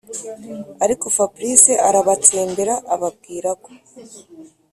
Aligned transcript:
ariko 0.83 1.05
fabric 1.15 1.63
arabatsembera 1.87 2.75
ababwira 2.93 3.49
ko 3.63 3.69